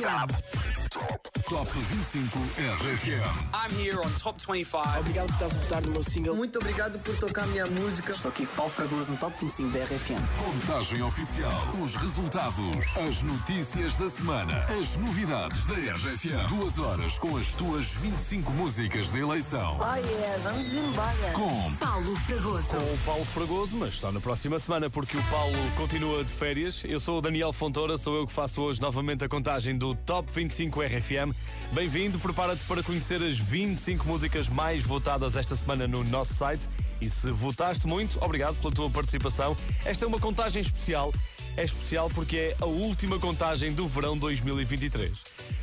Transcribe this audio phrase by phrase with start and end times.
[0.00, 0.81] RFM.
[0.92, 3.24] Top 25 RFM.
[3.54, 5.00] I'm here on Top 25.
[5.00, 6.36] Obrigado por estás a votar no meu single.
[6.36, 8.12] Muito obrigado por tocar a minha música.
[8.12, 10.20] Estou aqui com Paulo Fragoso no Top 25 da RFM.
[10.44, 11.50] Contagem oficial.
[11.82, 12.96] Os resultados.
[12.98, 14.58] As notícias da semana.
[14.78, 16.46] As novidades da RFM.
[16.48, 19.78] Duas horas com as tuas 25 músicas de eleição.
[19.80, 21.32] Oh yeah, vamos embora.
[21.32, 22.66] Com Paulo Fragoso.
[22.68, 26.82] com o Paulo Fragoso, mas está na próxima semana porque o Paulo continua de férias.
[26.84, 30.30] Eu sou o Daniel Fontoura, sou eu que faço hoje novamente a contagem do Top
[30.30, 31.34] 25 RFM.
[31.72, 36.68] Bem-vindo, prepara-te para conhecer as 25 músicas mais votadas esta semana no nosso site.
[37.00, 39.56] E se votaste muito, obrigado pela tua participação.
[39.84, 41.12] Esta é uma contagem especial.
[41.56, 45.18] É especial porque é a última contagem do verão 2023.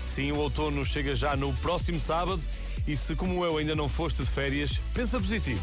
[0.06, 2.42] Sim, o outono chega já no próximo sábado
[2.88, 5.62] e se, como eu, ainda não foste de férias, pensa positivo.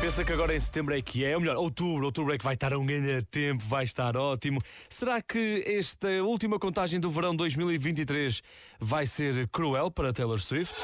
[0.00, 2.54] Pensa que agora em setembro é que é, ou melhor, outubro, outubro é que vai
[2.54, 4.60] estar um grande tempo, vai estar ótimo.
[4.88, 8.42] Será que esta última contagem do verão 2023
[8.80, 10.74] vai ser cruel para Taylor Swift?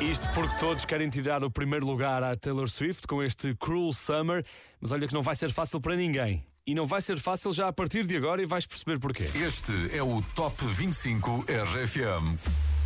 [0.00, 4.44] Isto porque todos querem tirar o primeiro lugar à Taylor Swift com este Cruel Summer,
[4.78, 6.44] mas olha que não vai ser fácil para ninguém.
[6.66, 9.24] E não vai ser fácil já a partir de agora e vais perceber porquê.
[9.34, 12.38] Este é o Top 25 RFM.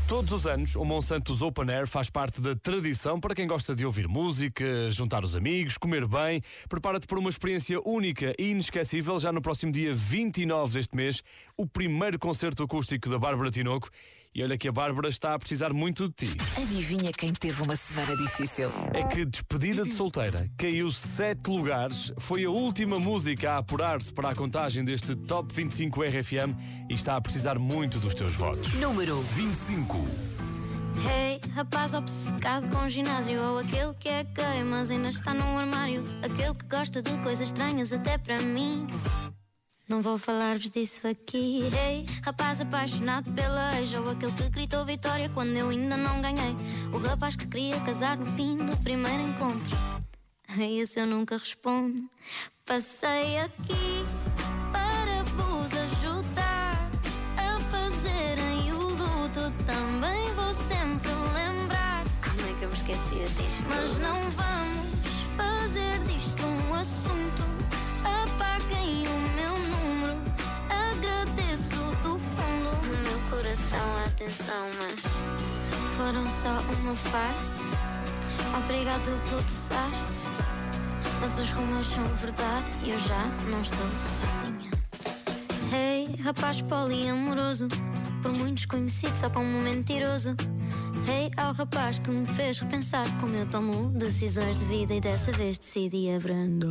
[0.09, 3.87] Todos os anos, o Monsanto's Open Air faz parte da tradição para quem gosta de
[3.87, 6.43] ouvir música, juntar os amigos, comer bem.
[6.69, 11.23] Prepara-te para uma experiência única e inesquecível já no próximo dia 29 deste mês,
[11.57, 13.89] o primeiro concerto acústico da Bárbara Tinoco.
[14.35, 16.37] E olha que a Bárbara está a precisar muito de ti.
[16.57, 18.71] Adivinha quem teve uma semana difícil?
[18.93, 24.31] É que despedida de solteira caiu sete lugares, foi a última música a apurar-se para
[24.31, 26.55] a contagem deste Top 25 RFM
[26.89, 28.75] e está a precisar muito dos teus votos.
[28.75, 29.97] Número 25.
[31.07, 36.05] Hey, rapaz obcecado com ginásio Ou aquele que é gay, mas ainda está no armário
[36.23, 38.85] Aquele que gosta de coisas estranhas até para mim
[39.89, 41.63] Não vou falar-vos disso aqui.
[41.75, 46.55] Hey, rapaz apaixonado pela ex Ou aquele que gritou vitória quando eu ainda não ganhei.
[46.93, 49.75] O rapaz que queria casar no fim do primeiro encontro.
[50.47, 52.07] A esse eu nunca respondo.
[52.67, 54.05] Passei aqui
[54.71, 56.91] para vos ajudar
[57.39, 62.05] A fazerem o luto Também vou sempre lembrar.
[62.23, 63.67] Como é que eu me esquecia disto?
[63.71, 64.58] Mas não vamos
[74.49, 77.61] atenção Mas foram só uma face
[78.57, 80.27] Obrigado pelo desastre
[81.21, 84.71] Mas os rumores são verdade E eu já não estou sozinha.
[85.73, 87.69] Hey, rapaz poliamoroso
[88.23, 90.35] Por muitos conhecido só como mentiroso.
[91.07, 95.31] Hey, ao rapaz que me fez repensar Como eu tomo decisões de vida E dessa
[95.33, 96.69] vez decidi abrandar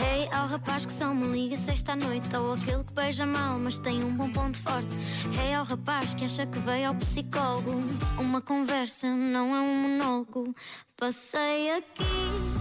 [0.00, 3.58] Hey, ao rapaz que só me liga sexta à noite Ou aquele que beija mal,
[3.58, 4.88] mas tem um bom ponto forte.
[5.38, 7.72] Hey, ao rapaz que acha que veio ao psicólogo.
[8.18, 10.54] Uma conversa não é um monólogo.
[10.96, 12.53] Passei aqui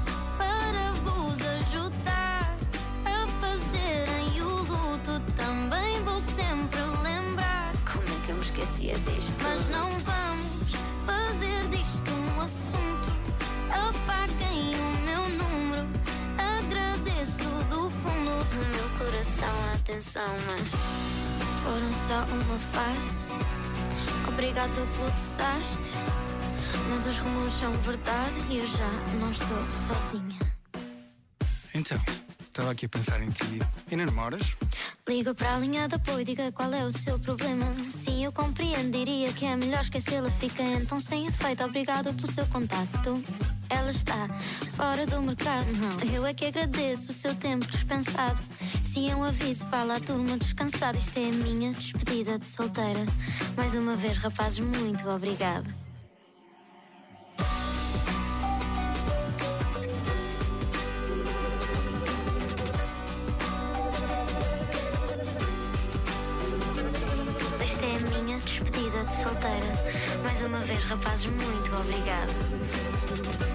[19.84, 20.70] atenção, mas
[21.62, 23.30] foram só uma face.
[24.30, 25.98] Obrigado pelo desastre,
[26.90, 28.90] mas os rumores são verdade e eu já
[29.20, 30.40] não estou sozinha.
[31.76, 32.00] Então,
[32.48, 33.62] estava aqui a pensar em ti.
[33.92, 34.56] E não namoras?
[35.08, 37.66] Liga para a linha de apoio, diga qual é o seu problema.
[37.92, 40.32] Sim, eu compreendo, diria que é melhor esquecê-la.
[40.32, 43.22] Fica então sem efeito, obrigado pelo seu contacto.
[43.70, 44.30] Ela está
[44.76, 46.14] fora do mercado, não.
[46.14, 48.42] Eu é que agradeço o seu tempo dispensado.
[48.84, 50.98] Sim, eu aviso, fala à turma descansada.
[50.98, 53.06] Isto é a minha despedida de solteira.
[53.58, 55.68] Mais uma vez, rapazes, muito obrigado.
[67.62, 69.74] Esta é a minha despedida de solteira.
[70.24, 73.53] Mais uma vez, rapazes, muito obrigado.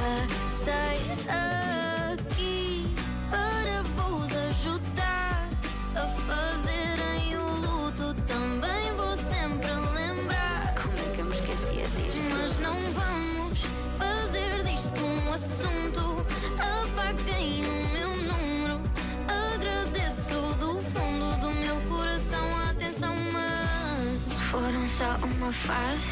[0.00, 2.86] Passei aqui
[3.28, 5.46] para vos ajudar
[5.94, 8.14] a fazerem o luto.
[8.26, 10.74] Também vou sempre lembrar.
[10.74, 12.24] Como é que eu me esquecia disto?
[12.32, 13.60] Mas não vamos
[13.98, 16.24] fazer disto um assunto.
[16.58, 18.80] Apaguem o meu número.
[19.28, 26.10] Agradeço do fundo do meu coração a atenção, mas foram só uma fase.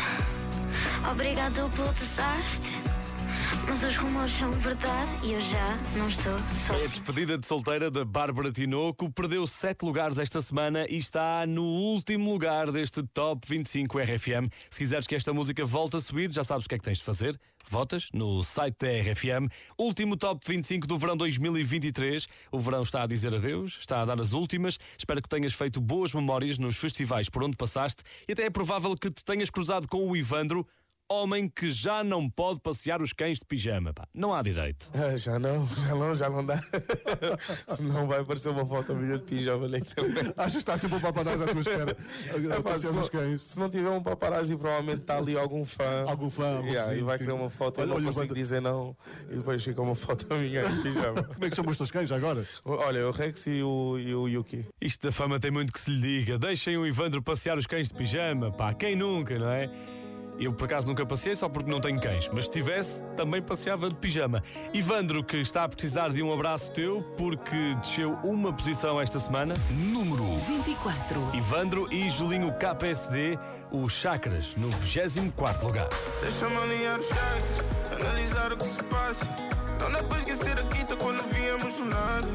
[1.11, 2.68] Obrigado pelo desastre.
[3.69, 6.73] Mas os rumores são verdade e eu já não estou só.
[6.73, 9.13] É a despedida de solteira da Bárbara Tinoco.
[9.13, 14.49] Perdeu sete lugares esta semana e está no último lugar deste Top 25 RFM.
[14.71, 16.99] Se quiseres que esta música volte a subir, já sabes o que é que tens
[16.99, 17.39] de fazer.
[17.71, 19.53] Votas no site da RFM.
[19.77, 22.27] Último Top 25 do verão 2023.
[22.51, 24.79] O verão está a dizer adeus, está a dar as últimas.
[24.97, 28.97] Espero que tenhas feito boas memórias nos festivais por onde passaste e até é provável
[28.97, 30.67] que te tenhas cruzado com o Ivandro
[31.11, 33.93] homem que já não pode passear os cães de pijama.
[33.93, 34.07] Pá.
[34.15, 34.91] Não há direito.
[34.99, 36.61] Ah, já não, já não, já não dá.
[37.69, 40.35] Senão vai aparecer uma foto minha de pijama na internet.
[40.37, 41.97] Achas que está sempre um paparazzi à tua espera?
[42.29, 43.43] É, pá, se, não, cães.
[43.43, 46.05] se não tiver um paparazzi, provavelmente está ali algum fã.
[46.09, 48.61] Algum fã, algum yeah, E vai querer uma foto, eu Olha, não olha, consigo dizer
[48.61, 48.97] não.
[49.31, 51.23] E depois fica uma foto minha em pijama.
[51.23, 52.45] Como é que chamam os teus cães agora?
[52.65, 54.67] Olha, o Rex e o, e o Yuki.
[54.81, 56.39] Isto da fama tem muito que se lhe diga.
[56.39, 58.75] Deixem o Ivandro passear os cães de pijama, pá.
[58.75, 59.71] Quem nunca, não é?
[60.39, 63.89] Eu, por acaso, nunca passei só porque não tenho cães, mas se tivesse, também passeava
[63.89, 64.43] de pijama.
[64.73, 69.55] Ivandro, que está a precisar de um abraço teu porque desceu uma posição esta semana.
[69.71, 71.35] Número 24.
[71.35, 73.39] Ivandro e Julinho KPSD,
[73.73, 75.89] os Chakras, no 24 lugar.
[76.21, 79.27] Deixa-me alinhar os chakras, analisar o que se passa.
[79.81, 82.27] Não dá para esquecer a quinta quando viemos do nada.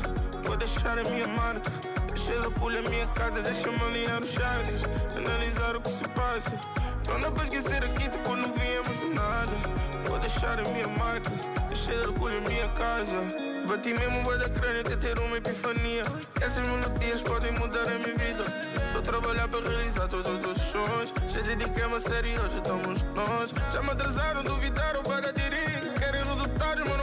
[0.43, 1.71] Vou deixar a minha marca,
[2.07, 3.41] deixei pulha a minha casa.
[3.41, 4.81] Deixa-me alinhar os chakras,
[5.15, 6.51] analisar o que se passa.
[7.07, 9.55] Não dá para esquecer a quinta quando viemos do nada.
[10.05, 11.31] Vou deixar a minha marca,
[11.67, 13.53] deixei pulha a minha casa.
[13.67, 16.03] Bati mesmo o da crânio até ter uma epifania.
[16.41, 18.43] Essas melodias podem mudar a minha vida.
[18.87, 21.13] Estou a trabalhar para realizar todos os sonhos.
[21.29, 23.53] Já dediquei-me a sério, hoje estamos nós.
[23.71, 25.93] Já me atrasaram, duvidaram para aderir.
[25.97, 26.97] Querem resultados, mas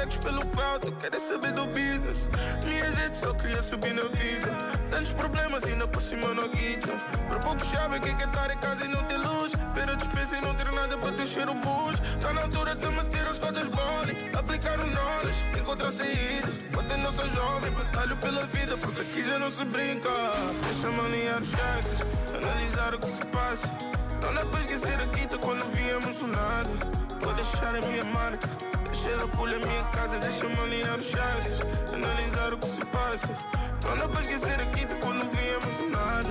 [0.00, 2.28] segues pelo alto, querem saber do business.
[2.64, 4.48] Minha gente só queria subir na vida.
[4.90, 6.88] Tantos problemas, ainda por cima não guita.
[7.28, 9.52] Por pouco sabem que é estar em casa e não ter luz.
[9.74, 12.00] Ver a despesa e não ter nada para deixar o bus.
[12.20, 14.16] Tá na altura de meter as cotas boli.
[14.34, 16.60] Aplicar o knowledge, encontrar saídas.
[17.02, 18.76] Não sou jovem, batalho pela vida.
[18.76, 20.08] Porque aqui já não se brinca.
[20.64, 22.00] Deixa-me alinhar os chakras,
[22.36, 23.66] analisar o que se passa.
[24.22, 26.70] Não dá para esquecer a quinta quando viemos do nada.
[27.20, 28.48] Vou deixar a minha marca.
[28.90, 31.60] Deixei da pulha a minha casa, deixa-me alinhar os chakras,
[31.94, 33.28] analisar o que se passa.
[33.84, 36.28] Não dá para esquecer a quinta quando viemos do nada.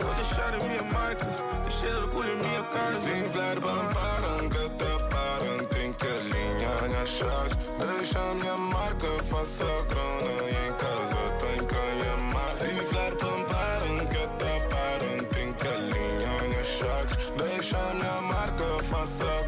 [0.00, 1.26] Vou deixar a minha marca,
[1.64, 3.00] deixei da pulha a minha casa.
[3.00, 9.06] Sin fler param que te param Tem que alinhar as chaves Deixa a minha marca,
[9.24, 15.52] faça grana E em casa tem quem amar Sin fler param que te param Tem
[15.52, 19.47] que alinhar as chaves Deixa a minha marca, faça grana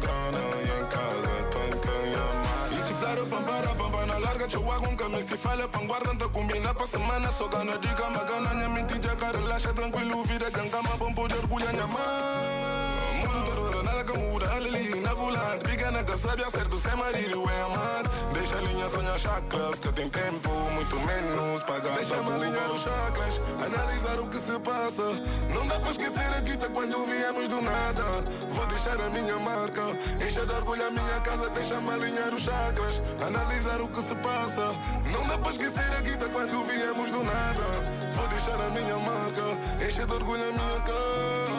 [4.41, 7.29] Larga chihuahua que mi stifale pan guardando combina pa semana.
[7.29, 9.39] Só ganha diga magana nya mentira jagara
[9.75, 12.70] tranquilo vida ganga ma bombo de orgulho nya mãe
[14.03, 16.43] que muda, ali na volante Pequena que sabe
[16.79, 18.03] sem marido é amar.
[18.33, 21.95] Deixa a linha sonhar chakras Que tem tempo, muito menos pagar.
[21.95, 25.03] Deixa-me alinhar os chakras Analisar o que se passa.
[25.53, 28.03] Não dá para esquecer a guita quando viemos do nada.
[28.49, 29.81] Vou deixar a minha marca
[30.25, 31.49] Encher de orgulho a minha casa.
[31.49, 34.73] Deixa-me alinhar os chakras Analisar o que se passa.
[35.11, 37.63] Não dá para esquecer a guita quando viemos do nada.
[38.15, 41.50] Vou deixar a minha marca Encher de orgulho a minha casa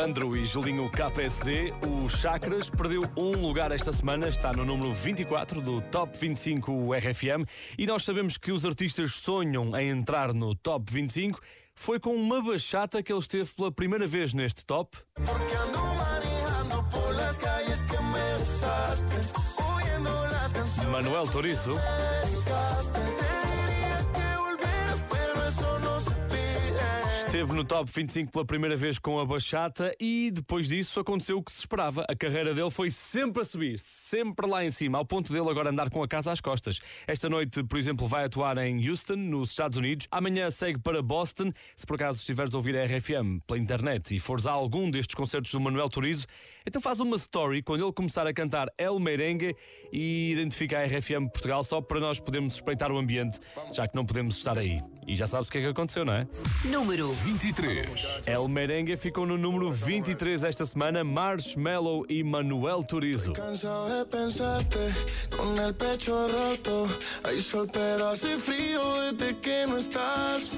[0.00, 5.60] Ivandro e Julinho KPSD, o Chakras perdeu um lugar esta semana, está no número 24
[5.60, 7.46] do Top 25 RFM
[7.78, 11.38] e nós sabemos que os artistas sonham em entrar no Top 25.
[11.74, 14.96] Foi com uma bachata que ele esteve pela primeira vez neste top.
[15.16, 19.04] Porque ando manejando por las calles que me besaste,
[19.76, 21.74] oyendo las canciones Manuel Torizo.
[27.30, 31.42] Esteve no top 25 pela primeira vez com a bachata e depois disso aconteceu o
[31.44, 32.04] que se esperava.
[32.08, 35.70] A carreira dele foi sempre a subir, sempre lá em cima, ao ponto dele agora
[35.70, 36.80] andar com a casa às costas.
[37.06, 40.08] Esta noite, por exemplo, vai atuar em Houston, nos Estados Unidos.
[40.10, 41.52] Amanhã segue para Boston.
[41.76, 45.14] Se por acaso estiveres a ouvir a RFM pela internet e fores a algum destes
[45.14, 46.26] concertos do Manuel Turizo,
[46.66, 49.54] então faz uma story quando ele começar a cantar El Merengue
[49.92, 53.38] e identifica a RFM Portugal só para nós podermos espreitar o ambiente,
[53.72, 54.82] já que não podemos estar aí.
[55.10, 56.24] E já sabes o que é que aconteceu, não é?
[56.66, 58.20] Número 23.
[58.26, 63.32] El Merengue ficou no número 23 esta semana, Marshmello e Manuel Turizo.
[63.32, 64.78] Cansado de pensarte
[65.36, 66.86] con el pecho roto.
[67.24, 70.52] Hay sol, pero hace frío desde que no estás.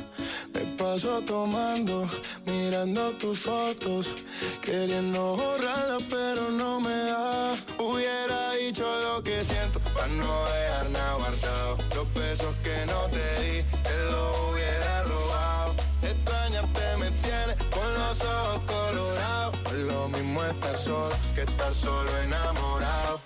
[0.53, 2.07] Me paso tomando,
[2.45, 4.15] mirando tus fotos,
[4.61, 7.57] queriendo borrarlas, pero no me da.
[7.79, 11.79] Hubiera dicho lo que siento para no dejar nada guardado.
[11.95, 13.65] Los besos que no te di,
[14.13, 15.75] los hubiera robado.
[16.03, 19.73] Extrañarte me tiene con los ojos colorados.
[19.73, 23.21] Lo mismo estar solo que estar solo enamorado.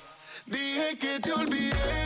[0.47, 2.03] Dije que te olvidé,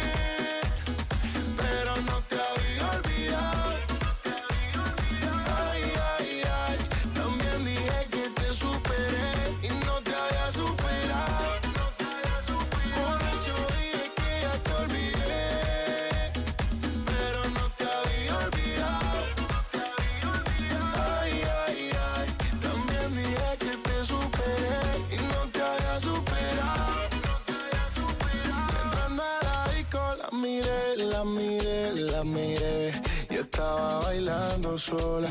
[34.80, 35.28] sola,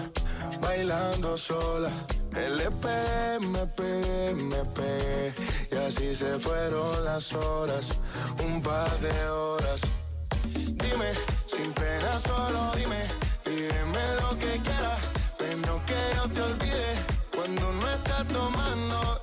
[0.62, 1.90] bailando sola.
[2.32, 5.34] Me le pegué, me pegué, me pegué.
[5.72, 7.90] Y así se fueron las horas,
[8.46, 9.82] un par de horas.
[10.54, 11.12] Dime,
[11.48, 13.02] sin pena solo dime,
[13.44, 15.02] dime lo que quieras,
[15.40, 16.90] pero que yo te olvide.
[17.36, 19.22] Cuando no estás tomando,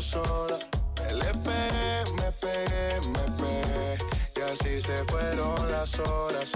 [0.00, 0.56] sola.
[0.96, 3.20] Pegué, me pegué, me
[4.36, 6.52] y así se fueron las horas,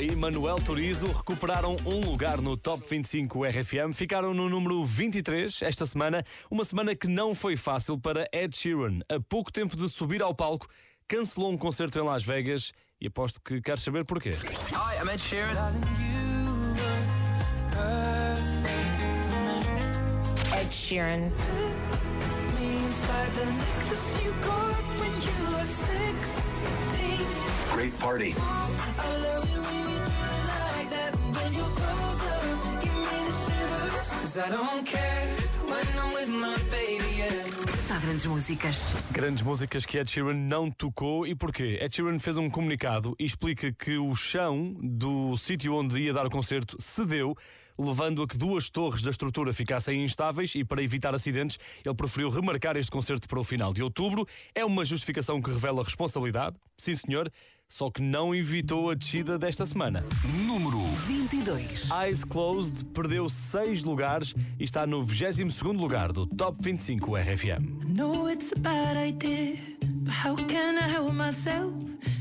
[0.00, 5.84] e Manuel Turizo recuperaram um lugar no Top 25 RFM, ficaram no número 23 esta
[5.84, 9.00] semana, uma semana que não foi fácil para Ed Sheeran.
[9.10, 10.66] A pouco tempo de subir ao palco,
[11.06, 14.30] cancelou um concerto em Las Vegas e aposto que queres saber porquê.
[14.30, 15.72] Hi, I'm Ed Sheeran.
[20.58, 21.30] Ed Sheeran.
[27.74, 28.34] Great party.
[37.86, 38.76] Só grandes músicas.
[39.10, 41.78] Grandes músicas que Ed Sheeran não tocou e porquê?
[41.78, 46.24] Ed Sheeran fez um comunicado e explica que o chão do sítio onde ia dar
[46.24, 47.36] o concerto cedeu,
[47.80, 52.28] levando a que duas torres da estrutura ficassem instáveis e para evitar acidentes, ele preferiu
[52.30, 54.26] remarcar este concerto para o final de outubro.
[54.54, 57.30] É uma justificação que revela responsabilidade, sim senhor,
[57.66, 60.04] só que não evitou a descida desta semana.
[60.46, 61.88] Número 22.
[61.90, 67.84] Eyes Closed perdeu seis lugares e está no 22º lugar do Top 25 RFM.
[67.94, 69.56] know it's a bad idea,
[70.02, 71.72] but how can I help myself?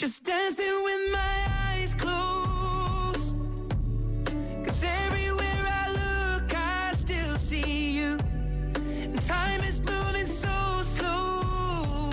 [0.00, 3.36] just dancing with my eyes closed.
[4.64, 8.18] Cause everywhere I look, I still see you.
[8.76, 10.48] And time is moving so
[10.96, 12.10] slow.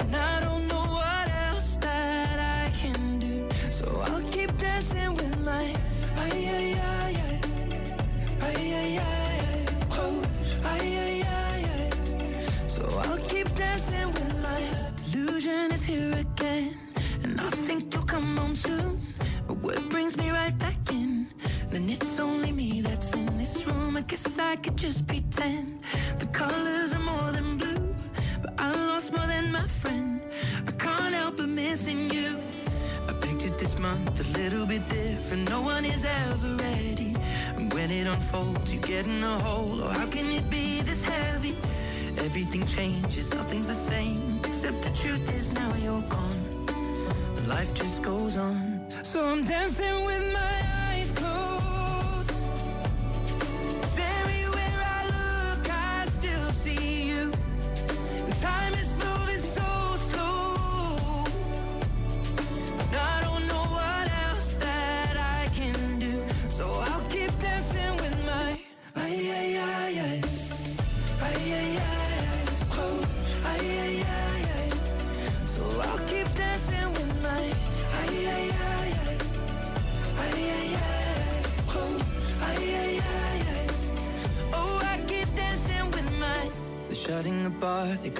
[0.00, 3.48] And I don't know what else that I can do.
[3.70, 5.72] So I'll keep dancing with my
[6.16, 7.42] ay ay ay ay
[8.40, 8.98] ay ay
[10.64, 11.90] ay ay ay.
[12.66, 14.93] So I'll keep dancing with my
[15.44, 16.76] delusion is here again,
[17.22, 19.00] and I think you'll come home soon.
[19.46, 21.28] But what brings me right back in?
[21.70, 23.96] Then it's only me that's in this room.
[23.96, 25.82] I guess I could just pretend
[26.18, 27.94] the colors are more than blue,
[28.40, 30.22] but I lost more than my friend.
[30.66, 32.38] I can't help but missing you.
[33.08, 35.50] I pictured this month a little bit different.
[35.50, 37.16] No one is ever ready.
[37.56, 39.82] And when it unfolds, you get in a hole.
[39.82, 41.56] Or oh, how can it be this heavy?
[42.18, 44.34] Everything changes, nothing's the same.
[44.64, 46.66] Except the truth is now you're gone.
[47.46, 48.86] Life just goes on.
[49.02, 50.53] So I'm dancing with my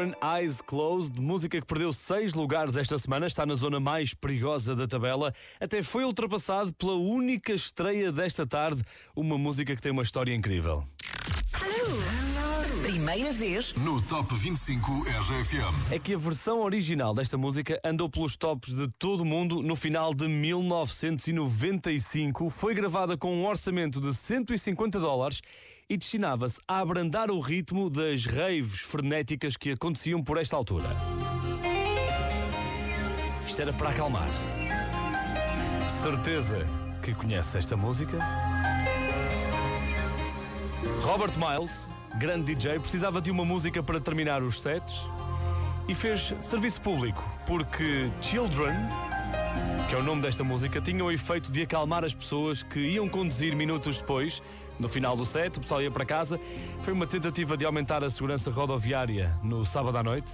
[0.00, 4.74] Sheeran, Eyes Closed, música que perdeu seis lugares esta semana, está na zona mais perigosa
[4.74, 8.82] da tabela, até foi ultrapassado pela única estreia desta tarde,
[9.14, 10.82] uma música que tem uma história incrível.
[12.82, 15.92] Primeira vez No Top 25 RFM.
[15.92, 19.76] É que a versão original desta música andou pelos tops de todo o mundo no
[19.76, 25.42] final de 1995, foi gravada com um orçamento de 150 dólares
[25.90, 30.86] e destinava-se a abrandar o ritmo das raves frenéticas que aconteciam por esta altura.
[33.44, 34.28] Isto era para acalmar.
[35.88, 36.64] Certeza
[37.02, 38.16] que conhece esta música?
[41.02, 41.88] Robert Miles,
[42.20, 45.02] grande DJ, precisava de uma música para terminar os sets
[45.88, 48.76] e fez serviço público, porque Children,
[49.88, 53.08] que é o nome desta música, tinha o efeito de acalmar as pessoas que iam
[53.08, 54.40] conduzir minutos depois.
[54.80, 56.40] No final do set, o pessoal ia para casa.
[56.82, 60.32] Foi uma tentativa de aumentar a segurança rodoviária no sábado à noite.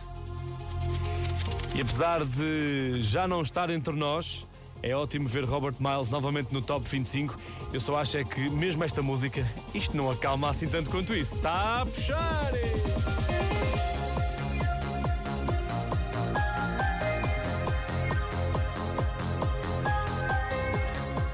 [1.74, 4.46] E apesar de já não estar entre nós,
[4.82, 7.36] é ótimo ver Robert Miles novamente no top 25.
[7.72, 11.34] Eu só acho é que, mesmo esta música, isto não acalma assim tanto quanto isso.
[11.34, 12.52] Está a puxar!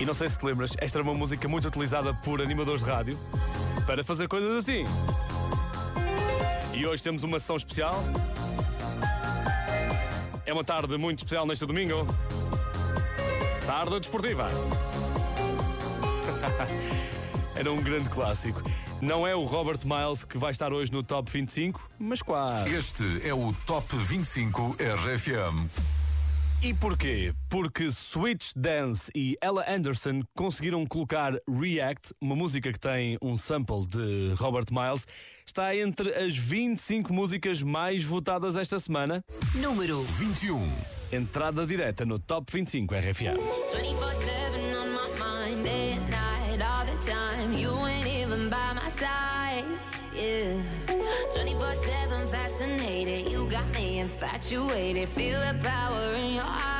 [0.03, 2.91] E não sei se te lembras, esta era uma música muito utilizada por animadores de
[2.91, 3.17] rádio
[3.87, 4.83] para fazer coisas assim.
[6.75, 7.95] E hoje temos uma sessão especial.
[10.45, 12.05] É uma tarde muito especial neste domingo.
[13.65, 14.49] Tarde desportiva.
[17.55, 18.61] Era um grande clássico.
[19.01, 22.75] Não é o Robert Miles que vai estar hoje no Top 25, mas quase.
[22.75, 25.92] Este é o Top 25 RFM.
[26.65, 27.35] E porquê?
[27.51, 33.85] Porque Switch Dance e Ella Anderson conseguiram colocar React, uma música que tem um sample
[33.85, 35.05] de Robert Miles,
[35.45, 39.25] está entre as 25 músicas mais votadas esta semana.
[39.57, 40.63] Número 21.
[41.11, 43.35] Entrada direta no Top 25 RFA.
[43.75, 44.22] 24-7
[54.43, 55.09] infatuated.
[55.09, 56.72] Feel the power in your eyes.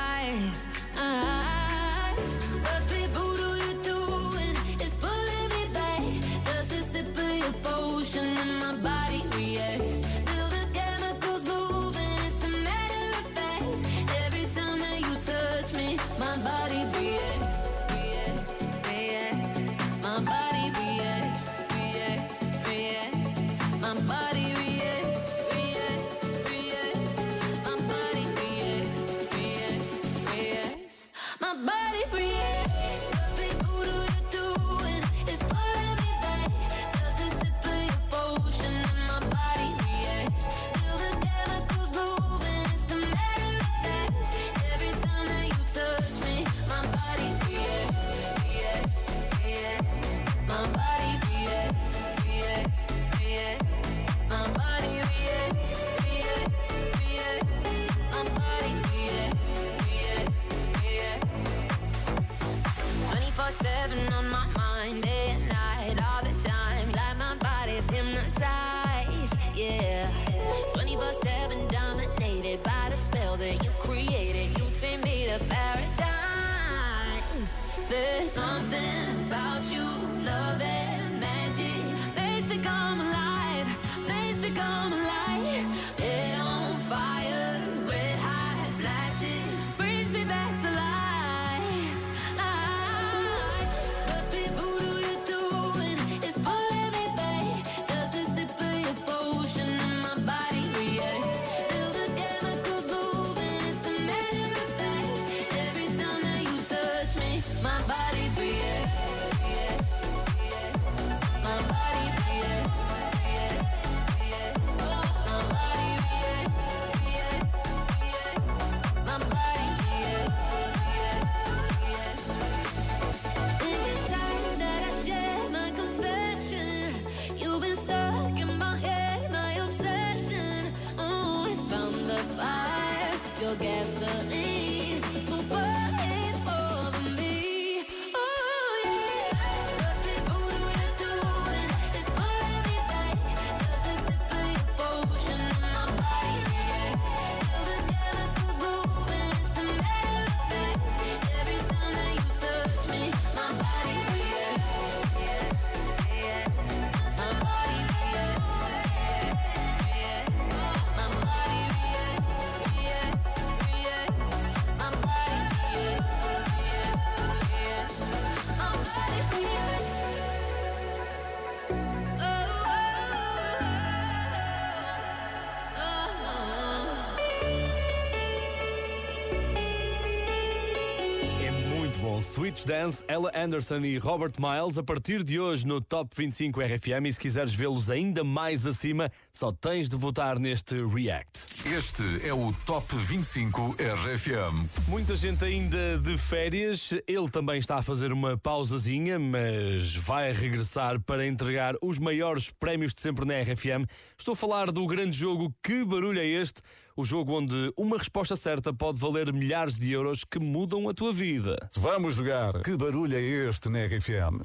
[182.33, 187.07] Switch Dance, Ella Anderson e Robert Miles a partir de hoje no Top 25 RFM.
[187.07, 191.69] E se quiseres vê-los ainda mais acima, só tens de votar neste React.
[191.77, 194.67] Este é o Top 25 RFM.
[194.89, 196.95] Muita gente ainda de férias.
[197.07, 202.95] Ele também está a fazer uma pausazinha, mas vai regressar para entregar os maiores prémios
[202.95, 203.85] de sempre na RFM.
[204.17, 206.63] Estou a falar do grande jogo Que Barulho é Este?
[206.95, 211.13] O jogo onde uma resposta certa pode valer milhares de euros que mudam a tua
[211.13, 211.57] vida.
[211.75, 212.63] Vamos jogar.
[212.63, 214.43] Que barulho é este na RFM?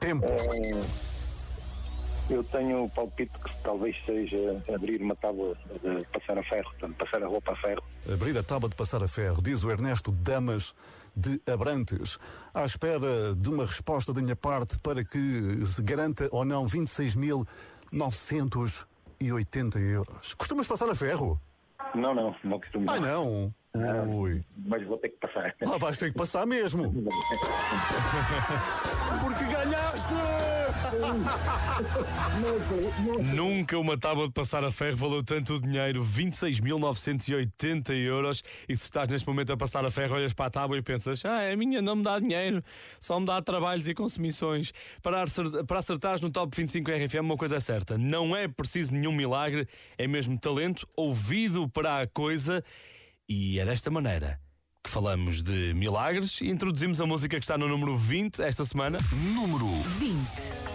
[0.00, 0.26] Tempo.
[2.30, 6.96] Eu tenho o palpite que talvez seja abrir uma tábua de passar a ferro, portanto,
[6.96, 7.82] passar a roupa a ferro.
[8.10, 10.74] Abrir a tábua de passar a ferro, diz o Ernesto Damas
[11.14, 12.18] de Abrantes.
[12.54, 16.66] À espera de uma resposta da minha parte para que se garanta ou não
[19.20, 20.34] 26.980 euros.
[20.34, 21.40] Costumas passar a ferro?
[21.94, 22.90] Não, não, não costumo.
[22.90, 23.54] Ah, não?
[23.76, 24.44] Ui.
[24.66, 25.52] Mas vou ter que passar.
[25.66, 26.94] Ah, vais ter que passar mesmo.
[29.20, 30.14] Porque ganhaste!
[33.34, 38.44] Nunca uma tábua de passar a ferro valeu tanto dinheiro, 26.980 euros.
[38.68, 41.24] E se estás neste momento a passar a ferro, olhas para a tábua e pensas:
[41.24, 42.62] Ah, é minha, não me dá dinheiro,
[43.00, 44.72] só me dá trabalhos e consumições.
[45.02, 45.24] Para,
[45.66, 49.66] para acertares no Top 25 RFM, uma coisa é certa: não é preciso nenhum milagre,
[49.98, 52.62] é mesmo talento, ouvido para a coisa.
[53.28, 54.38] E é desta maneira
[54.82, 58.98] que falamos de milagres e introduzimos a música que está no número 20 esta semana.
[59.34, 59.66] Número
[59.98, 60.14] 20.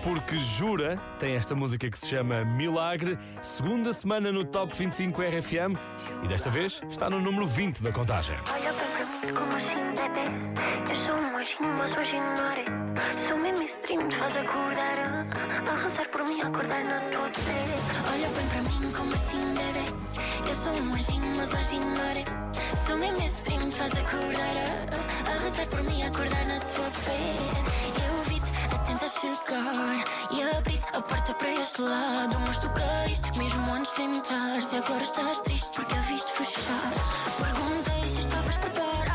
[0.04, 5.78] Porque Jura tem esta música que se chama Milagre, segunda semana no Top 25 RFM
[6.24, 8.36] e desta vez está no número 20 da contagem.
[8.52, 8.89] Olha para
[9.26, 10.26] mim como assim, bebê.
[10.90, 12.16] Eu sou um anjinho, mas hoje
[13.28, 17.76] Sou esse dream, te faz acordar A, a rezar por mim, acordar na tua pele
[18.12, 20.50] Olha bem para mim como assim, bebê.
[20.50, 21.80] Eu sou um anjinho, mas hoje
[22.86, 27.50] Sou esse dream, te faz acordar A, a rezar por mim, acordar na tua pele.
[28.08, 32.40] Eu vi-te a tentar chegar E abri-te a porta para este lado.
[32.40, 36.92] Mas tu caíste mesmo antes de entrares E agora estás triste porque a viste fechar.
[37.38, 39.09] Perguntei se estavas preparado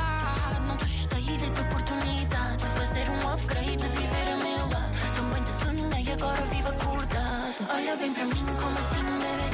[6.15, 7.67] agora vivo acordado.
[7.71, 9.49] Olha bem para mim como assim, bebê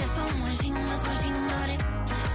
[0.00, 1.78] Eu sou um anjinho, mas hoje ignorei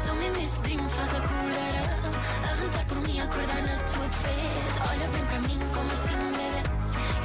[0.05, 4.67] Sou mesmo esse dream, faz acordar a, a rezar por mim, acordar na tua pele.
[4.89, 6.61] Olha bem para mim como assim, bebê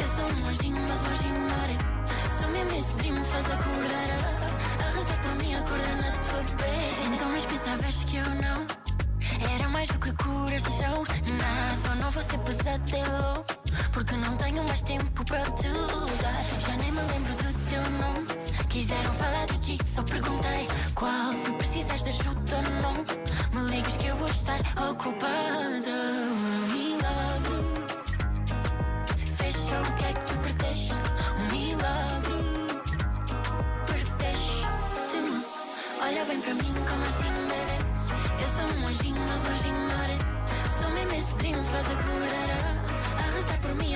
[0.02, 1.78] Eu sou um anjinho, mas hoje ignorei
[2.40, 7.14] Sou mesmo esse dream, faz acordar a, a rezar por mim, acordar na tua pele.
[7.14, 8.91] Então mas pensavas que eu não
[9.54, 11.04] era mais do que coração.
[11.04, 13.44] Não, só não vou ser pesadelo
[13.92, 18.26] Porque não tenho mais tempo para dar Já nem me lembro do teu nome.
[18.68, 22.62] Quiseram falar do ti, só perguntei Qual, se precisas de ajuda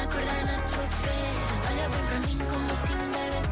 [0.06, 3.42] acordar na tua pele Olha bem para mim como assim, bebê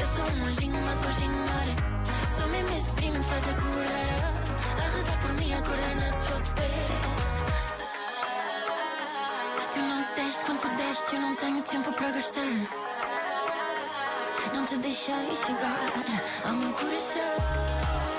[0.00, 1.76] Eu sou um anjinho, mas anjinho ignorei
[2.36, 4.20] Sou mesmo esse primo, me faz acordar
[4.78, 7.00] A rezar por mim, acordar na tua pele
[9.72, 12.90] Tu não deste quando pudeste Eu não tenho tempo para gastar.
[14.54, 15.92] Não te deixei chegar
[16.44, 18.09] Ao meu coração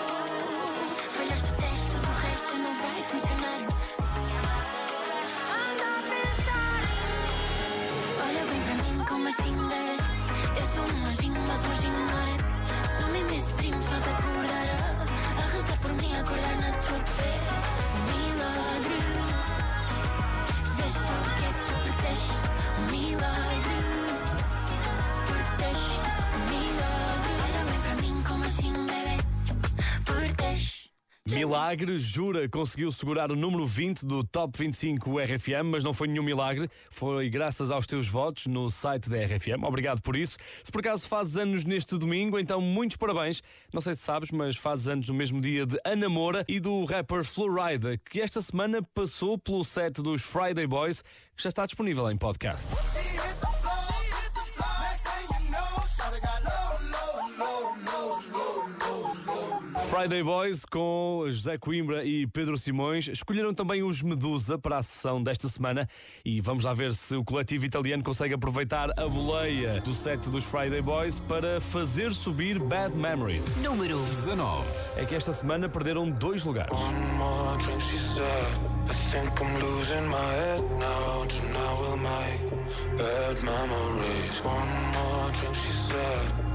[15.62, 17.51] A, a rezar por mim, acordar na tua
[31.42, 36.22] Milagre, jura, conseguiu segurar o número 20 do Top 25 RFM, mas não foi nenhum
[36.22, 39.64] milagre, foi graças aos teus votos no site da RFM.
[39.64, 40.38] Obrigado por isso.
[40.64, 43.42] Se por acaso fazes anos neste domingo, então muitos parabéns.
[43.74, 46.86] Não sei se sabes, mas fazes anos no mesmo dia de Ana Moura e do
[46.86, 51.02] rapper Florida, que esta semana passou pelo set dos Friday Boys,
[51.36, 52.68] que já está disponível em podcast.
[59.92, 65.22] Friday Boys com José Coimbra e Pedro Simões escolheram também os Medusa para a sessão
[65.22, 65.86] desta semana
[66.24, 70.46] e vamos lá ver se o coletivo italiano consegue aproveitar a boleia do set dos
[70.46, 73.62] Friday Boys para fazer subir Bad Memories.
[73.62, 74.66] Número 19.
[74.96, 76.72] É que esta semana perderam dois lugares.
[76.72, 77.02] One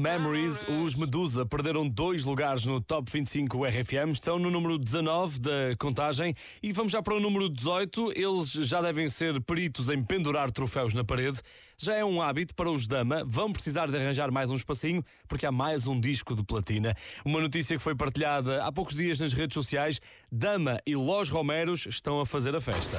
[0.00, 5.76] Memories, os Medusa perderam dois lugares no Top 25 RFM, estão no número 19 da
[5.78, 8.18] contagem e vamos já para o número 18.
[8.18, 11.42] Eles já devem ser peritos em pendurar troféus na parede.
[11.76, 15.44] Já é um hábito para os Dama, vão precisar de arranjar mais um espacinho porque
[15.44, 16.96] há mais um disco de platina.
[17.22, 20.00] Uma notícia que foi partilhada há poucos dias nas redes sociais:
[20.32, 22.98] Dama e Los Romeros estão a fazer a festa.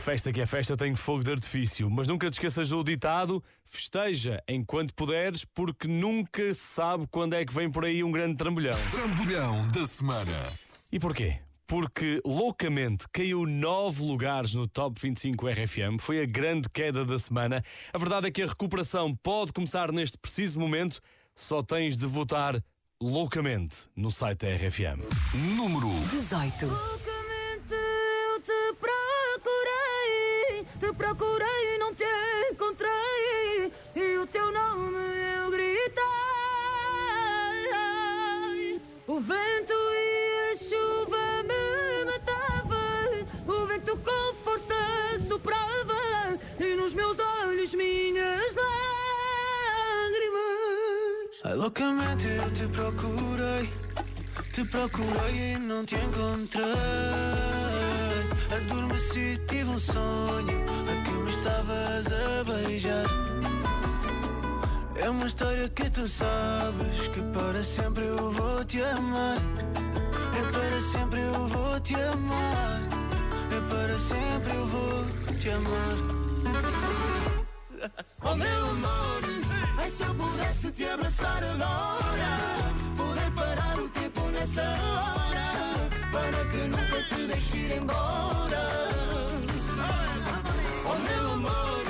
[0.00, 4.42] Festa que é festa tem fogo de artifício, mas nunca te esqueças do ditado: festeja
[4.48, 8.78] enquanto puderes, porque nunca se sabe quando é que vem por aí um grande trambolhão.
[8.90, 10.32] Trambolhão da semana.
[10.90, 11.38] E porquê?
[11.66, 17.62] Porque loucamente caiu nove lugares no Top 25 RFM, foi a grande queda da semana.
[17.92, 20.98] A verdade é que a recuperação pode começar neste preciso momento,
[21.34, 22.60] só tens de votar
[23.00, 25.04] loucamente no site da RFM.
[25.56, 27.09] Número 18.
[31.14, 32.04] Procurei, não te
[32.52, 34.98] encontrei, e o teu nome
[35.42, 36.04] eu gritei.
[39.06, 44.74] O vento e a chuva me matavam, o vento com força
[45.26, 48.70] soprava, e nos meus olhos minhas lágrimas.
[51.44, 53.68] Ai, loucamente eu te procurei,
[54.52, 57.69] te procurei e não te encontrei.
[58.52, 63.06] Adormeci, tive um sonho a que me estavas a beijar.
[64.96, 69.38] É uma história que tu sabes que para sempre eu vou te amar.
[70.38, 72.80] É para sempre eu vou te amar.
[73.50, 75.04] É para sempre eu vou
[75.38, 75.96] te amar.
[78.22, 79.22] Oh meu amor,
[79.78, 82.32] ai se eu pudesse te abraçar agora,
[82.94, 88.64] poder parar o tempo nessa hora, para que nunca te deixe ir embora.
[90.84, 91.84] Oh meu amor,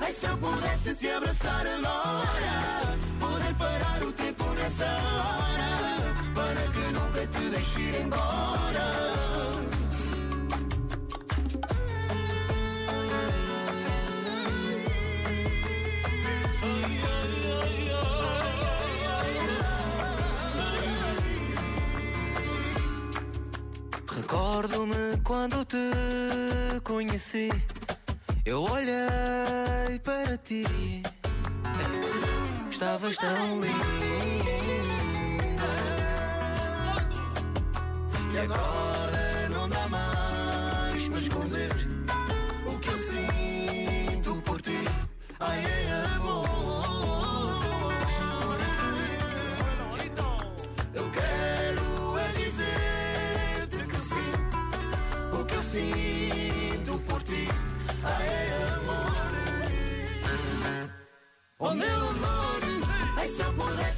[0.00, 5.70] ai se eu pudesse te abraçar agora, poder parar o tempo nessa hora,
[6.34, 8.40] para que nunca te deixe ir embora.
[24.30, 25.76] Recordo-me quando te
[26.84, 27.50] conheci.
[28.44, 31.02] Eu olhei para ti.
[32.70, 33.74] Estavas tão linda.
[38.32, 39.19] E agora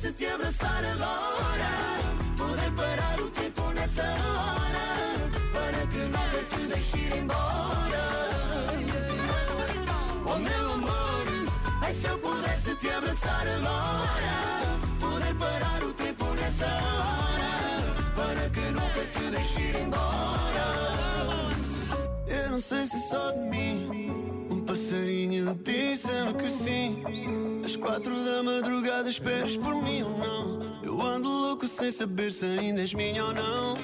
[0.02, 1.70] pudesse te abraçar agora,
[2.36, 8.02] poder parar o tempo nessa hora, para que nada te deixe ir embora.
[10.26, 11.24] Oh meu amor,
[11.82, 17.54] ai se eu pudesse te abraçar agora, poder parar o tempo nessa hora,
[18.16, 20.66] para que nunca te deixe ir embora.
[22.26, 24.01] Eu não sei se só de mim,
[24.72, 27.04] passarinho disse-me que sim.
[27.62, 30.80] Às quatro da madrugada esperas por mim ou não?
[30.82, 33.74] Eu ando louco sem saber se ainda és minha ou não.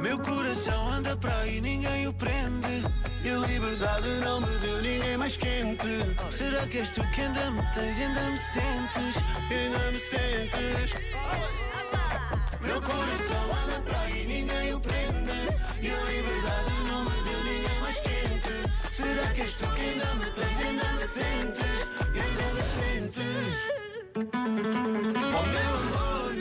[0.00, 2.84] Meu coração anda para aí, ninguém o prende.
[3.24, 5.88] E a liberdade não me deu ninguém mais quente.
[6.30, 9.16] Será que és tu que ainda me tens ainda me sentes?
[9.50, 10.94] Ainda me sentes?
[12.60, 15.06] Meu coração anda para aí, ninguém o prende.
[15.82, 16.35] E a liberdade
[19.36, 21.78] que és tu que ainda me tens ainda me sentes?
[22.24, 23.56] Ainda me sentes?
[25.38, 26.34] Oh meu amor,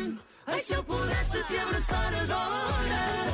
[0.47, 3.24] ai se eu pudesse te abraçar agora,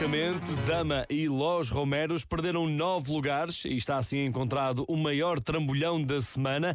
[0.00, 6.02] Loucamente, Dama e Los Romeros perderam nove lugares e está assim encontrado o maior trambolhão
[6.02, 6.74] da semana,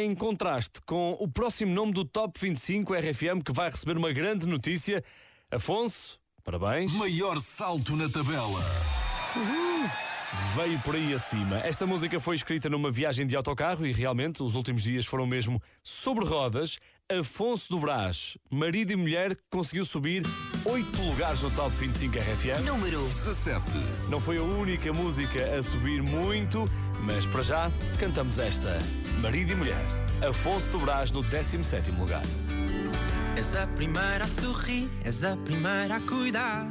[0.00, 4.48] em contraste com o próximo nome do Top 25 RFM que vai receber uma grande
[4.48, 5.00] notícia.
[5.48, 6.92] Afonso, parabéns.
[6.94, 8.60] Maior salto na tabela.
[10.56, 11.58] Veio por aí acima.
[11.58, 15.62] Esta música foi escrita numa viagem de autocarro e realmente os últimos dias foram mesmo
[15.84, 16.80] sobre rodas.
[17.08, 20.24] Afonso do Brás, marido e mulher, conseguiu subir
[20.64, 22.64] oito lugares no Top 25 RFM.
[22.66, 23.62] Número 17.
[24.10, 26.68] Não foi a única música a subir muito,
[27.04, 28.80] mas para já cantamos esta.
[29.22, 29.84] Marido e mulher.
[30.28, 32.24] Afonso do Brás no 17 lugar.
[33.36, 36.66] És a primeira a sorrir, és a primeira a cuidar.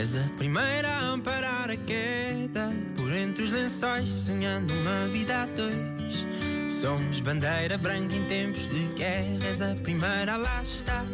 [0.00, 5.44] És a primeira a amparar a queda por entre os lençóis, sonhando uma vida a
[5.44, 6.24] dois.
[6.72, 9.46] Somos bandeira branca em tempos de guerra.
[9.46, 11.04] És a primeira a lá estar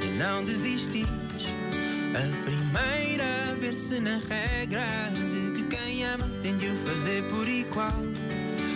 [0.00, 1.08] e não desistir.
[2.14, 7.48] A primeira a ver-se na regra de que quem ama tem de o fazer por
[7.48, 7.90] igual.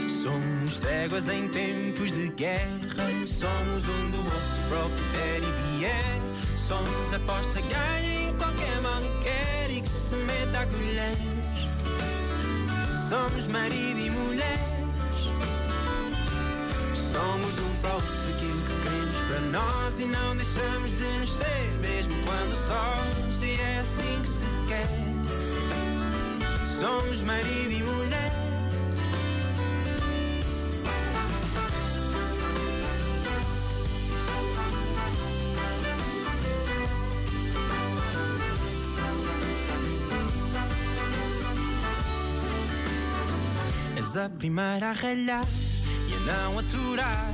[0.09, 3.07] Somos tréguas em tempos de guerra.
[3.25, 4.91] Somos um do outro para o
[5.39, 6.59] e vier.
[6.59, 11.19] Somos aposta ganha em qualquer mal que quer que se meta a colheres.
[13.09, 14.59] Somos marido e mulher.
[16.95, 21.33] Somos um para o outro aquilo que queremos para nós e não deixamos de nos
[21.37, 23.43] ser, mesmo quando sós.
[23.43, 24.89] E é assim que se quer.
[26.67, 28.30] Somos marido e mulher.
[44.11, 45.47] És a primeira a ralhar
[46.09, 47.33] e a não aturar.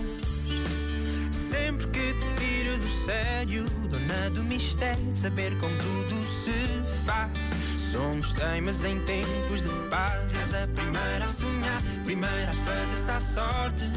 [1.32, 6.52] Sempre que te tiro do sério, dona do mistério, saber como tudo se
[7.06, 7.30] faz.
[7.90, 10.34] Somos temas em tempos de paz.
[10.34, 13.90] És a primeira a sonhar, primeira a fazer-se à sorte.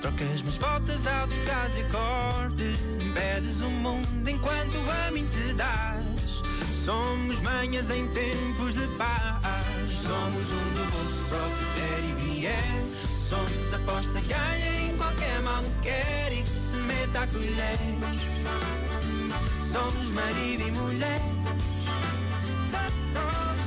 [0.00, 2.74] Trocas mas voltas ao trocares acorde.
[3.04, 6.44] Impedes o mundo enquanto a mim te dás.
[6.70, 9.42] Somos manhas em tempos de paz.
[9.88, 12.03] Somos um do outro para
[12.44, 12.84] que vier.
[13.12, 17.78] Somos aposta ganha em qualquer mal que quer e que se meta a colher.
[19.62, 21.20] Somos marido e mulher.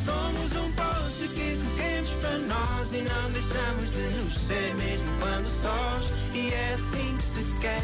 [0.05, 5.47] Somos um posto que colhemos para nós e não deixamos de nos ser mesmo quando
[5.49, 6.05] sós.
[6.33, 7.81] E é assim que se quer.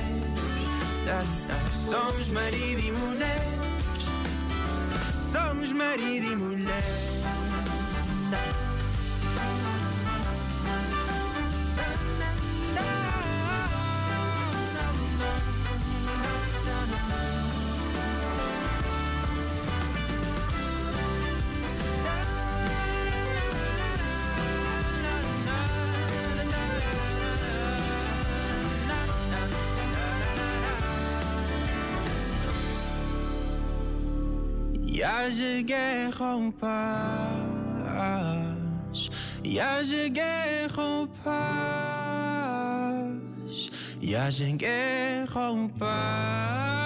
[1.72, 3.48] Somos marido e mulher.
[5.32, 7.14] Somos marido e mulher.
[35.04, 36.72] E haja guerra ou paz
[39.44, 41.34] E haja guerra ou paz
[44.02, 46.83] E haja guerra ou paz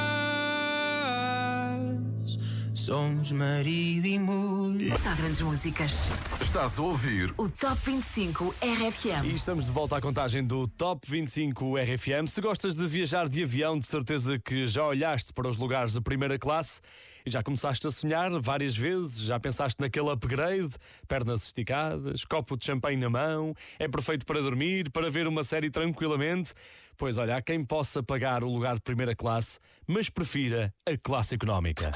[2.87, 5.91] Somos marido e mulher Só grandes músicas.
[6.39, 9.25] Estás a ouvir O Top 25 RFM.
[9.25, 12.27] E estamos de volta à contagem do Top 25 RFM.
[12.27, 15.99] Se gostas de viajar de avião, de certeza que já olhaste para os lugares de
[15.99, 16.79] primeira classe
[17.25, 20.73] e já começaste a sonhar várias vezes, já pensaste naquele upgrade,
[21.09, 25.69] pernas esticadas, copo de champanhe na mão, é perfeito para dormir, para ver uma série
[25.69, 26.53] tranquilamente.
[26.97, 31.35] Pois olha, há quem possa pagar o lugar de primeira classe, mas prefira a classe
[31.35, 31.91] económica.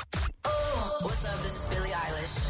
[1.03, 1.41] What's up?
[1.41, 2.41] This is Billie Eilish.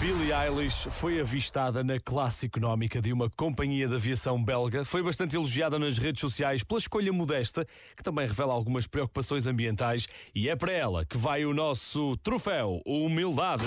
[0.00, 4.84] Billie Eilish foi avistada na classe económica de uma companhia de aviação belga.
[4.84, 7.66] Foi bastante elogiada nas redes sociais pela escolha modesta,
[7.96, 10.06] que também revela algumas preocupações ambientais.
[10.32, 13.64] E é para ela que vai o nosso troféu Humildade.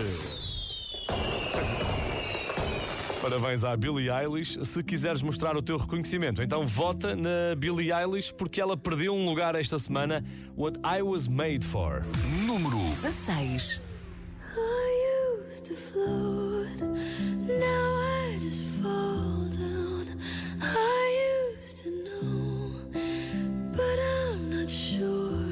[3.21, 4.57] Parabéns à Billie Eilish.
[4.63, 9.25] Se quiseres mostrar o teu reconhecimento, então vota na Billie Eilish porque ela perdeu um
[9.25, 10.23] lugar esta semana.
[10.55, 12.01] What I Was Made For.
[12.45, 13.81] Número 16.
[14.55, 16.81] I used to float,
[17.47, 20.19] now I just fall down.
[20.61, 22.71] I used to know,
[23.71, 25.46] but I'm not sure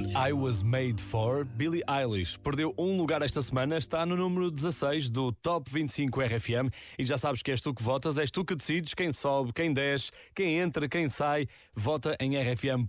[0.00, 2.38] What I Was Made For, Billie Eilish.
[2.38, 7.18] Perdeu um lugar esta semana, está no número 16 do Top 25 RFM e já
[7.18, 10.58] sabes que és tu que votas, és tu que decides quem sobe, quem desce, quem
[10.58, 11.46] entra, quem sai.
[11.74, 12.80] Vota em rfm.sapo.pt.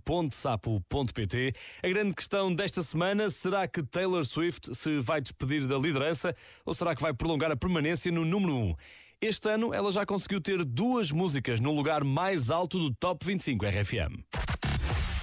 [1.82, 6.34] A grande questão desta semana será que Taylor Swift se vai despedir da liderança
[6.64, 8.74] ou será que vai prolongar a permanência no número 1?
[9.20, 13.66] Este ano ela já conseguiu ter duas músicas no lugar mais alto do Top 25
[13.66, 14.24] RFM.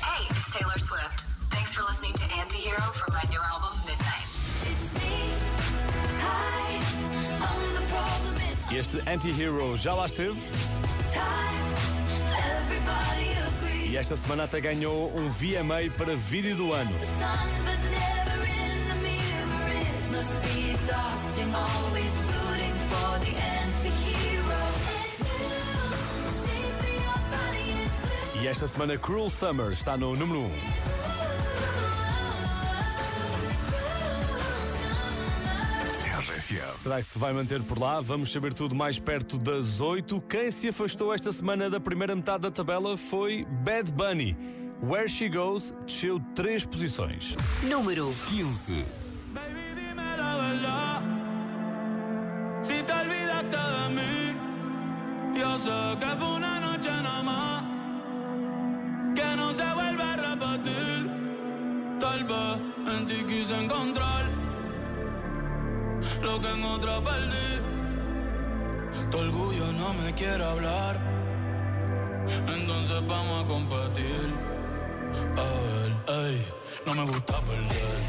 [0.03, 1.28] Hey, Taylor Swift.
[1.59, 4.39] Thanks for listening to Antihero from my new album, Midnights.
[8.71, 10.39] Este anti-hero já lá esteve
[13.89, 16.97] e esta semana até ganhou um VMA para vídeo do ano.
[16.97, 17.99] The
[28.41, 30.49] E esta semana Cruel Summer está no número 1.
[30.49, 31.08] RFM.
[36.89, 38.01] Será que se vai manter por lá?
[38.01, 40.19] Vamos saber tudo mais perto das 8.
[40.21, 44.35] Quem se afastou esta semana da primeira metade da tabela foi Bad Bunny.
[44.81, 47.35] Where She Goes desceu três posições.
[47.61, 48.83] Número 15.
[50.17, 51.03] la verdad.
[52.63, 57.63] Si te olvidaste de mí, yo sé que fue una noche nada más.
[59.13, 61.07] Que no se vuelve a repetir.
[61.99, 64.28] Tal vez en ti quise encontrar
[66.21, 67.49] lo que en otra perdí.
[69.11, 70.99] Tu orgullo no me quiere hablar.
[72.47, 74.33] Entonces vamos a competir.
[75.35, 75.91] A ver,
[76.25, 76.45] ey,
[76.85, 77.99] no me gusta perder.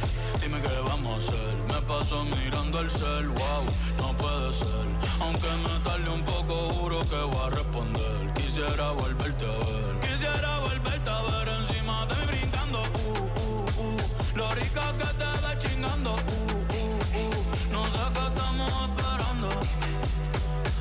[0.41, 1.55] Dime qué vamos a hacer.
[1.68, 3.64] Me paso mirando el cel, wow,
[3.99, 4.86] no puede ser.
[5.20, 8.32] Aunque me tarde un poco, juro que voy a responder.
[8.34, 10.01] Quisiera volverte a ver.
[10.01, 12.82] Quisiera volverte a ver encima de mí brincando.
[13.05, 14.36] Uh, uh, uh.
[14.36, 16.14] Lo rica que te ve chingando.
[16.14, 16.39] Uh,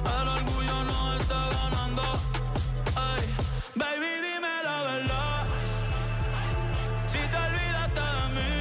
[0.05, 2.03] El orgullo no está ganando.
[2.95, 3.23] Ay,
[3.75, 5.45] baby, dime la verdad.
[7.07, 8.53] Si te olvidaste de mí,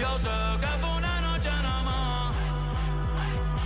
[0.00, 2.32] yo sé que fue una noche nada más.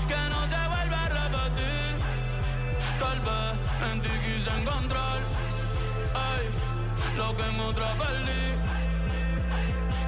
[0.09, 1.91] Que no se vuelve a repetir.
[2.99, 3.53] Tal vez
[3.93, 5.19] en ti quise encontrar.
[6.15, 6.45] Ay,
[7.17, 8.45] lo que en otra perdí.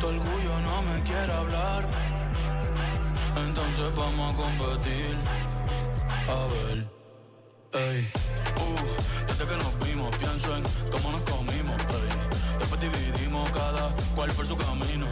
[0.00, 1.88] Tu orgullo no me quiere hablar.
[3.36, 5.41] Entonces vamos a competir.
[6.32, 6.78] A ver.
[7.74, 8.08] Ey,
[8.56, 12.10] uh, desde que nos vimos pienso en cómo nos comimos, ey.
[12.58, 15.06] Después dividimos cada cual por su camino.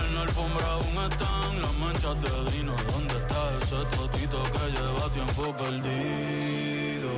[0.00, 2.72] En la alfombra aún están las manchas de vino.
[2.92, 7.12] ¿Dónde está ese totito que lleva tiempo perdido?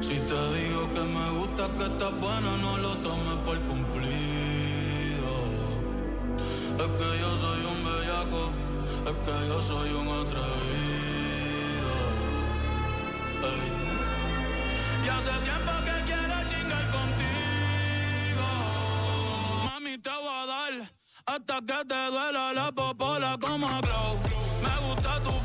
[0.00, 5.32] Si te digo que me gusta que estás buena, no lo tomes por cumplido.
[6.82, 8.42] Es que yo soy un bellaco,
[9.10, 10.89] es que yo soy un atrevido.
[15.04, 18.46] Y hace tiempo que quiero chingar contigo.
[19.64, 20.92] Mami, te voy a dar
[21.26, 24.18] hasta que te duela la popola como glow.
[24.62, 25.39] Me gusta tu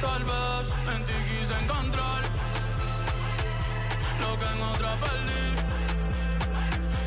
[0.00, 2.22] Tal vez en ti quise encontrar
[4.22, 5.44] lo que en otra perdí.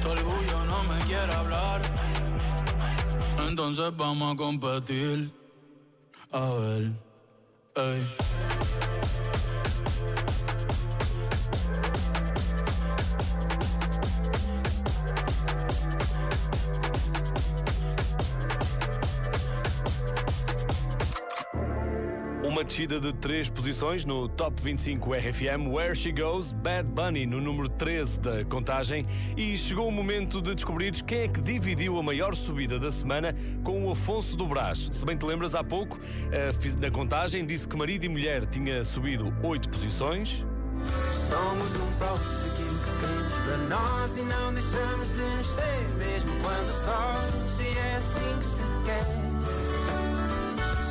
[0.01, 1.81] Tu orgullo no me quiere hablar.
[3.47, 5.31] Entonces vamos a competir.
[6.31, 6.91] A ver,
[7.75, 8.03] ey.
[22.63, 27.41] Uma descida de três posições no Top 25 RFM, Where She Goes, Bad Bunny no
[27.41, 29.05] número 13 da contagem.
[29.35, 33.35] E chegou o momento de descobrires quem é que dividiu a maior subida da semana
[33.65, 34.87] com o Afonso do Brás.
[34.93, 35.99] Se bem te lembras, há pouco,
[36.31, 40.45] eh, na contagem, disse que marido e mulher tinha subido oito posições.
[41.27, 42.43] Somos um próprio
[43.43, 47.13] para nós e não deixamos de nos ser, mesmo quando só
[47.57, 49.23] se é assim que se quer.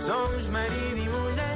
[0.04, 1.51] Somos marido e mulher,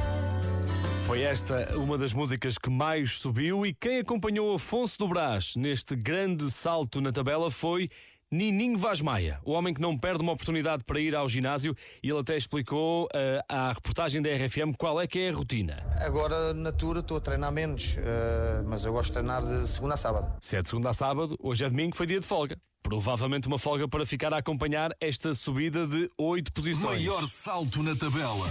[1.07, 5.95] Foi esta uma das músicas que mais subiu e quem acompanhou Afonso do Brás neste
[5.95, 7.87] grande salto na tabela foi
[8.29, 12.09] Nininho Vaz Maia, o homem que não perde uma oportunidade para ir ao ginásio e
[12.09, 13.07] ele até explicou uh,
[13.47, 15.81] à reportagem da RFM qual é que é a rotina.
[16.01, 19.93] Agora, na tour, estou a treinar menos, uh, mas eu gosto de treinar de segunda
[19.93, 20.35] a sábado.
[20.41, 22.57] Se é de segunda a sábado, hoje é domingo, foi dia de folga.
[22.83, 26.99] Provavelmente uma folga para ficar a acompanhar esta subida de oito posições.
[26.99, 28.45] Maior salto na tabela.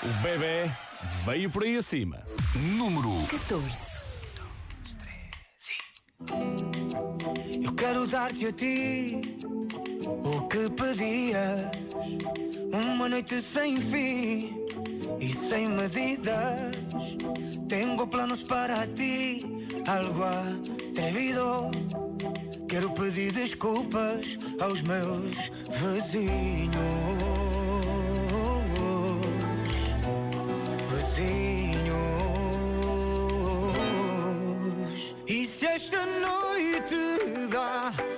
[0.00, 0.70] O bebê
[1.24, 2.22] veio por aí acima.
[2.54, 3.88] Número 14.
[7.64, 9.20] Eu quero dar-te a ti
[10.06, 11.70] o que pedias.
[12.72, 14.64] Uma noite sem fim
[15.20, 16.76] e sem medidas.
[17.68, 19.42] Tengo planos para ti,
[19.86, 21.72] algo atrevido.
[22.68, 25.50] Quero pedir desculpas aos meus.
[25.70, 27.47] Vizinhos.
[35.78, 36.96] E se esta noite
[37.52, 38.17] dá, tu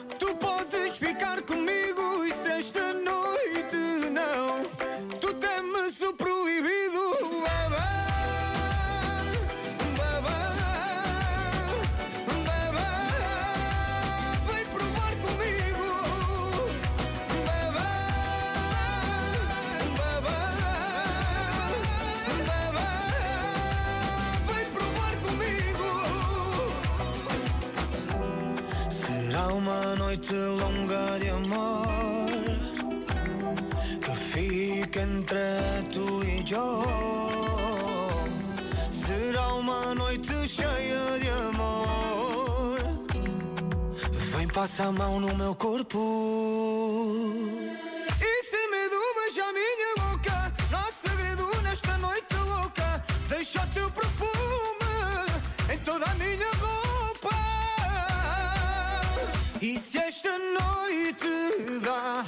[38.91, 42.81] Será uma noite cheia de amor.
[44.35, 45.97] Vem, passa a mão no meu corpo.
[48.21, 50.53] E sem medo, beija a minha boca.
[50.73, 53.05] Nosso segredo nesta noite louca.
[53.29, 57.31] Deixa o teu perfume em toda a minha roupa.
[59.63, 62.25] E se esta noite dá,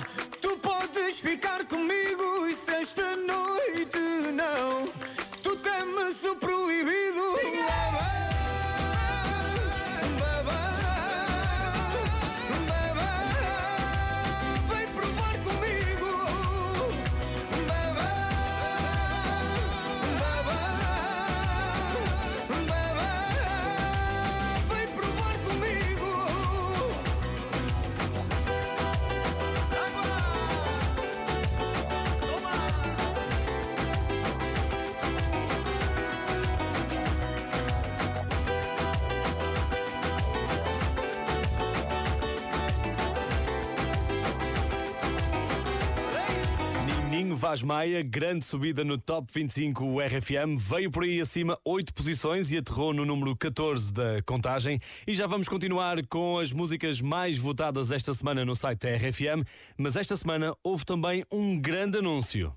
[47.42, 52.58] Vaz Maia, grande subida no Top 25 RFM, veio por aí acima oito posições e
[52.58, 54.78] aterrou no número 14 da contagem.
[55.04, 59.44] E já vamos continuar com as músicas mais votadas esta semana no site da RFM,
[59.76, 62.54] mas esta semana houve também um grande anúncio.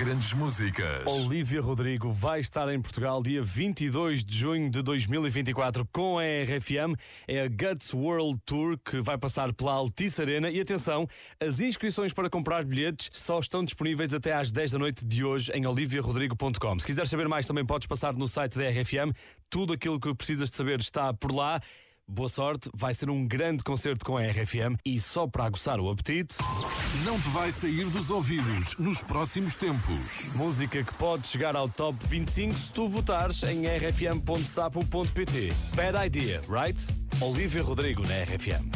[0.00, 1.06] Grandes músicas.
[1.06, 6.98] Olivia Rodrigo vai estar em Portugal dia 22 de junho de 2024 com a RFM.
[7.28, 10.48] É a Guts World Tour que vai passar pela Altice Arena.
[10.48, 11.06] E atenção,
[11.38, 15.52] as inscrições para comprar bilhetes só estão disponíveis até às 10 da noite de hoje
[15.52, 16.78] em oliviarodrigo.com.
[16.78, 19.14] Se quiseres saber mais, também podes passar no site da RFM.
[19.50, 21.60] Tudo aquilo que precisas de saber está por lá.
[22.12, 25.88] Boa sorte, vai ser um grande concerto com a RFM e só para aguçar o
[25.88, 26.34] apetite.
[27.04, 30.26] Não te vai sair dos ouvidos nos próximos tempos.
[30.34, 35.52] Música que pode chegar ao top 25 se tu votares em rfm.sapo.pt.
[35.76, 36.84] Bad idea, right?
[37.20, 38.68] Olivia Rodrigo na RFM.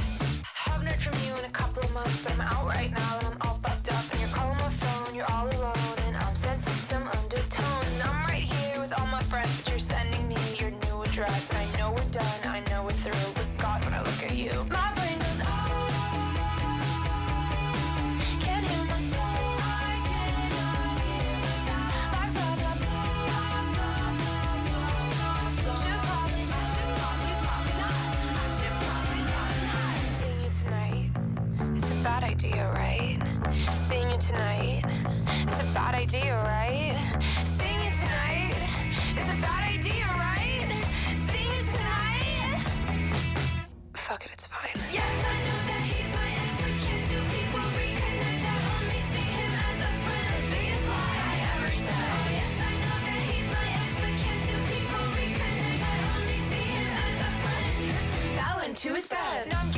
[58.84, 59.73] Fell into his